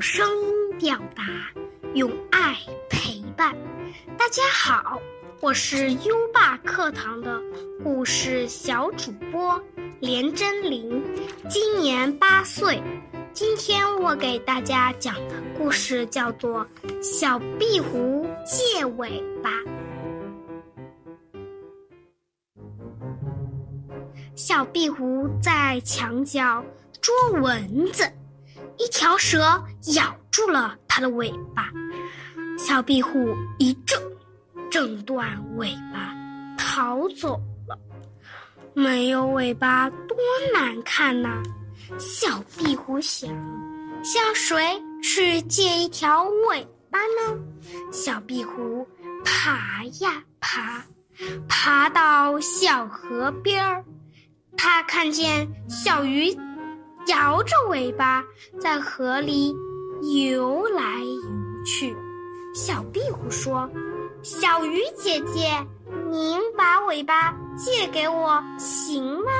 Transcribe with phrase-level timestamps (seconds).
[0.00, 0.26] 声
[0.78, 1.24] 表达
[1.94, 2.56] 用爱
[2.88, 3.54] 陪伴。
[4.16, 4.98] 大家好，
[5.40, 7.38] 我是优爸课堂的
[7.84, 9.62] 故事小主播
[10.00, 11.02] 连真玲，
[11.50, 12.82] 今年八岁。
[13.34, 16.66] 今天我给大家讲的故事叫做
[17.02, 19.50] 《小壁虎借尾巴》。
[24.34, 26.64] 小壁虎在墙角
[27.02, 28.10] 捉蚊子，
[28.80, 29.62] 一条蛇
[29.94, 31.68] 咬住了它的尾巴。
[32.58, 34.00] 小壁虎一挣，
[34.70, 36.14] 挣断尾巴，
[36.56, 37.78] 逃走了。
[38.72, 40.16] 没有尾巴多
[40.54, 41.42] 难看呐！
[41.98, 43.28] 小壁虎想：
[44.02, 47.38] 向谁去借一条尾巴呢？
[47.92, 48.88] 小壁虎
[49.22, 50.82] 爬呀爬，
[51.46, 53.84] 爬到小河边儿。
[54.56, 56.34] 它看见小鱼
[57.10, 58.24] 摇着尾巴
[58.58, 59.52] 在河里
[60.14, 61.94] 游来游去。
[62.54, 63.68] 小壁虎说
[64.22, 65.66] ：“小鱼姐姐，
[66.08, 69.30] 您把尾巴借给我行吗？”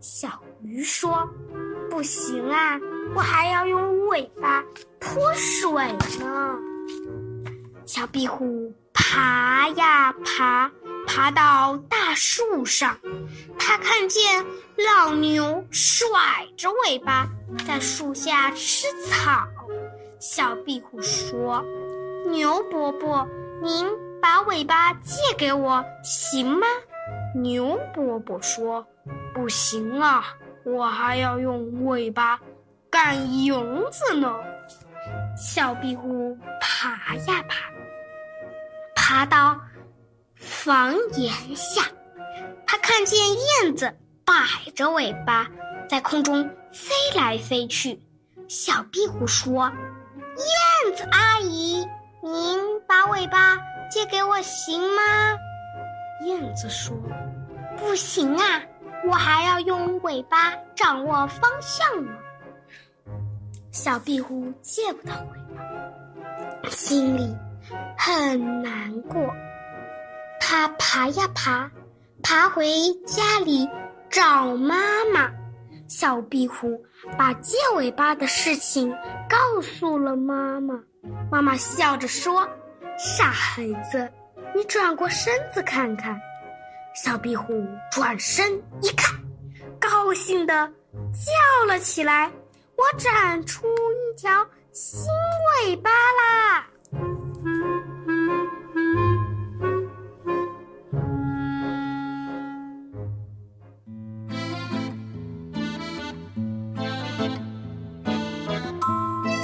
[0.00, 0.28] 小
[0.62, 1.28] 鱼说
[1.90, 2.78] ：“不行啊，
[3.14, 4.62] 我还要用尾巴
[5.00, 5.70] 泼水
[6.20, 6.56] 呢。”
[7.86, 10.70] 小壁虎爬呀爬。
[11.06, 11.78] 爬到
[12.14, 12.98] 树上，
[13.58, 14.44] 他看见
[14.76, 16.08] 老牛甩
[16.56, 17.28] 着尾巴
[17.66, 19.46] 在树下吃草。
[20.18, 21.64] 小壁虎说
[22.30, 23.28] ：“牛伯伯，
[23.62, 23.86] 您
[24.22, 26.66] 把尾巴借给我行吗？”
[27.36, 28.86] 牛伯伯说
[29.34, 30.24] ：“不行啊，
[30.64, 32.40] 我还要用尾巴
[32.88, 34.32] 赶蝇子呢。”
[35.36, 37.70] 小壁虎爬呀爬，
[38.94, 39.60] 爬到。
[40.36, 41.82] 房檐下，
[42.86, 43.18] 看见
[43.64, 43.96] 燕子
[44.26, 44.34] 摆
[44.74, 45.46] 着尾巴
[45.88, 47.98] 在空中飞来飞去。
[48.46, 49.72] 小壁虎说
[50.36, 51.88] ：“燕子阿姨，
[52.22, 53.56] 您把尾巴
[53.90, 55.02] 借给我行吗？”
[56.28, 56.94] 燕子说
[57.78, 58.60] ：“不行啊，
[59.08, 62.12] 我还要用尾巴掌握方向呢。”
[63.72, 65.56] 小壁虎借不到尾
[66.62, 67.34] 巴，心里
[67.96, 69.34] 很难过。
[70.38, 71.70] 它爬呀爬，
[72.24, 72.66] 爬回
[73.06, 73.68] 家里
[74.10, 75.30] 找妈妈。
[75.86, 76.82] 小壁虎
[77.18, 78.90] 把借尾巴的事情
[79.28, 80.74] 告诉了妈妈。
[81.30, 82.48] 妈妈笑着说
[82.98, 83.62] ：“傻孩
[83.92, 84.10] 子，
[84.56, 86.18] 你转过身子看看。”
[86.96, 87.62] 小壁虎
[87.92, 89.14] 转身一看，
[89.78, 90.66] 高兴地
[91.12, 92.32] 叫了起来
[92.76, 95.04] ：“我长出一条新
[95.66, 95.90] 尾巴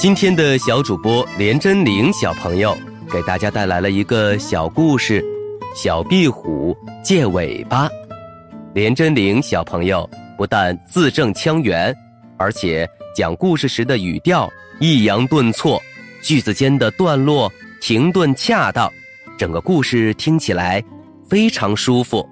[0.00, 2.74] 今天的小主播连真玲小朋友
[3.12, 5.20] 给大家带来了一个小故事，
[5.76, 6.74] 《小壁虎
[7.04, 7.86] 借尾巴》。
[8.72, 11.94] 连真玲小朋友不但字正腔圆，
[12.38, 15.78] 而且讲故事时的语调抑扬顿挫，
[16.22, 18.90] 句子间的段落停顿恰当，
[19.36, 20.82] 整个故事听起来
[21.28, 22.26] 非常舒服。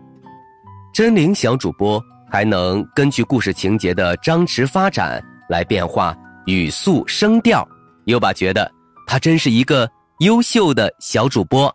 [0.91, 6.17] 真玲小主播还能根据故事情节的张弛发展来变化。
[6.49, 7.69] 语速、声调，
[8.07, 8.73] 优爸觉得
[9.07, 9.87] 他真是一个
[10.21, 11.73] 优秀的小主播。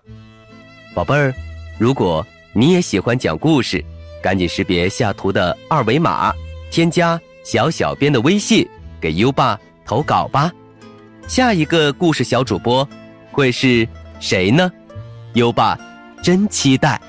[0.95, 1.31] 宝贝儿，
[1.77, 3.85] 如果你也喜欢讲故事，
[4.19, 6.33] 赶紧识别下图的二维码，
[6.71, 8.67] 添加小小编的微信，
[8.99, 10.51] 给优爸投稿吧。
[11.27, 12.87] 下一个故事小主播
[13.31, 13.87] 会是
[14.19, 14.71] 谁呢？
[15.35, 15.77] 优爸
[16.23, 16.99] 真期待。